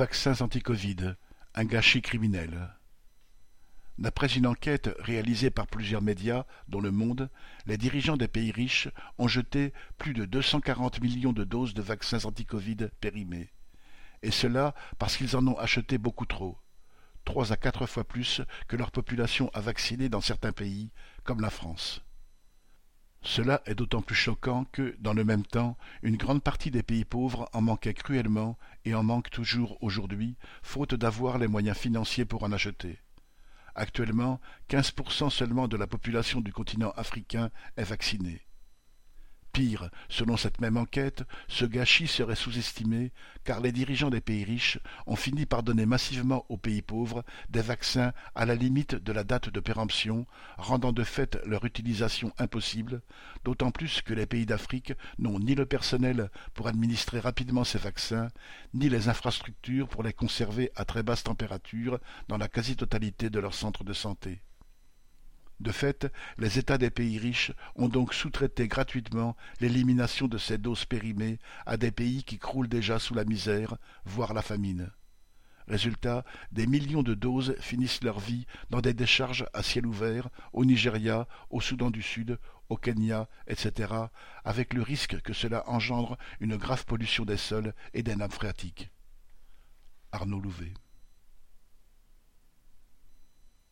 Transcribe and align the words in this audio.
Vaccins 0.00 0.40
anti-Covid, 0.40 1.14
un 1.54 1.64
gâchis 1.66 2.00
criminel. 2.00 2.70
D'après 3.98 4.28
une 4.28 4.46
enquête 4.46 4.88
réalisée 4.98 5.50
par 5.50 5.66
plusieurs 5.66 6.00
médias, 6.00 6.46
dont 6.68 6.80
Le 6.80 6.90
Monde, 6.90 7.28
les 7.66 7.76
dirigeants 7.76 8.16
des 8.16 8.26
pays 8.26 8.50
riches 8.50 8.88
ont 9.18 9.28
jeté 9.28 9.74
plus 9.98 10.14
de 10.14 10.24
240 10.24 11.02
millions 11.02 11.34
de 11.34 11.44
doses 11.44 11.74
de 11.74 11.82
vaccins 11.82 12.24
anti-Covid 12.24 12.88
périmés. 13.02 13.52
Et 14.22 14.30
cela 14.30 14.74
parce 14.98 15.18
qu'ils 15.18 15.36
en 15.36 15.46
ont 15.46 15.58
acheté 15.58 15.98
beaucoup 15.98 16.24
trop. 16.24 16.56
Trois 17.26 17.52
à 17.52 17.58
quatre 17.58 17.84
fois 17.84 18.04
plus 18.04 18.40
que 18.68 18.76
leur 18.76 18.92
population 18.92 19.50
a 19.52 19.60
vacciné 19.60 20.08
dans 20.08 20.22
certains 20.22 20.52
pays, 20.52 20.92
comme 21.24 21.42
la 21.42 21.50
France. 21.50 22.02
Cela 23.30 23.62
est 23.64 23.76
d'autant 23.76 24.02
plus 24.02 24.16
choquant 24.16 24.64
que, 24.72 24.96
dans 24.98 25.14
le 25.14 25.22
même 25.22 25.46
temps, 25.46 25.78
une 26.02 26.16
grande 26.16 26.42
partie 26.42 26.72
des 26.72 26.82
pays 26.82 27.04
pauvres 27.04 27.48
en 27.52 27.60
manquaient 27.60 27.94
cruellement 27.94 28.58
et 28.84 28.92
en 28.96 29.04
manquent 29.04 29.30
toujours 29.30 29.80
aujourd'hui, 29.84 30.34
faute 30.64 30.96
d'avoir 30.96 31.38
les 31.38 31.46
moyens 31.46 31.78
financiers 31.78 32.24
pour 32.24 32.42
en 32.42 32.50
acheter. 32.50 32.98
Actuellement, 33.76 34.40
quinze 34.66 34.90
pour 34.90 35.12
cent 35.12 35.30
seulement 35.30 35.68
de 35.68 35.76
la 35.76 35.86
population 35.86 36.40
du 36.40 36.52
continent 36.52 36.90
africain 36.96 37.52
est 37.76 37.84
vaccinée. 37.84 38.40
Pire, 39.52 39.90
selon 40.08 40.36
cette 40.36 40.60
même 40.60 40.76
enquête, 40.76 41.24
ce 41.48 41.64
gâchis 41.64 42.06
serait 42.06 42.36
sous-estimé 42.36 43.12
car 43.44 43.60
les 43.60 43.72
dirigeants 43.72 44.10
des 44.10 44.20
pays 44.20 44.44
riches 44.44 44.78
ont 45.06 45.16
fini 45.16 45.46
par 45.46 45.62
donner 45.62 45.86
massivement 45.86 46.44
aux 46.48 46.56
pays 46.56 46.82
pauvres 46.82 47.24
des 47.48 47.62
vaccins 47.62 48.12
à 48.34 48.46
la 48.46 48.54
limite 48.54 48.94
de 48.94 49.12
la 49.12 49.24
date 49.24 49.48
de 49.48 49.60
péremption, 49.60 50.26
rendant 50.56 50.92
de 50.92 51.02
fait 51.02 51.38
leur 51.46 51.64
utilisation 51.64 52.32
impossible, 52.38 53.02
d'autant 53.44 53.70
plus 53.70 54.02
que 54.02 54.14
les 54.14 54.26
pays 54.26 54.46
d'Afrique 54.46 54.92
n'ont 55.18 55.40
ni 55.40 55.54
le 55.54 55.66
personnel 55.66 56.30
pour 56.54 56.68
administrer 56.68 57.18
rapidement 57.18 57.64
ces 57.64 57.78
vaccins, 57.78 58.28
ni 58.74 58.88
les 58.88 59.08
infrastructures 59.08 59.88
pour 59.88 60.02
les 60.02 60.12
conserver 60.12 60.70
à 60.76 60.84
très 60.84 61.02
basse 61.02 61.24
température 61.24 61.98
dans 62.28 62.38
la 62.38 62.48
quasi-totalité 62.48 63.30
de 63.30 63.40
leurs 63.40 63.54
centres 63.54 63.84
de 63.84 63.92
santé. 63.92 64.40
De 65.60 65.72
fait, 65.72 66.10
les 66.38 66.58
États 66.58 66.78
des 66.78 66.90
pays 66.90 67.18
riches 67.18 67.52
ont 67.76 67.88
donc 67.88 68.14
sous-traité 68.14 68.66
gratuitement 68.66 69.36
l'élimination 69.60 70.26
de 70.26 70.38
ces 70.38 70.56
doses 70.56 70.86
périmées 70.86 71.38
à 71.66 71.76
des 71.76 71.90
pays 71.90 72.24
qui 72.24 72.38
croulent 72.38 72.68
déjà 72.68 72.98
sous 72.98 73.12
la 73.12 73.24
misère, 73.24 73.76
voire 74.06 74.32
la 74.32 74.40
famine. 74.40 74.90
Résultat, 75.68 76.24
des 76.50 76.66
millions 76.66 77.02
de 77.02 77.14
doses 77.14 77.54
finissent 77.60 78.02
leur 78.02 78.18
vie 78.18 78.46
dans 78.70 78.80
des 78.80 78.94
décharges 78.94 79.46
à 79.52 79.62
ciel 79.62 79.86
ouvert 79.86 80.30
au 80.54 80.64
Nigeria, 80.64 81.28
au 81.50 81.60
Soudan 81.60 81.90
du 81.90 82.02
Sud, 82.02 82.38
au 82.70 82.76
Kenya, 82.76 83.28
etc., 83.46 83.92
avec 84.44 84.72
le 84.72 84.80
risque 84.80 85.20
que 85.20 85.34
cela 85.34 85.68
engendre 85.68 86.16
une 86.40 86.56
grave 86.56 86.86
pollution 86.86 87.26
des 87.26 87.36
sols 87.36 87.74
et 87.92 88.02
des 88.02 88.16
nappes 88.16 88.32
phréatiques. 88.32 88.90
Arnaud 90.10 90.40
Louvet 90.40 90.72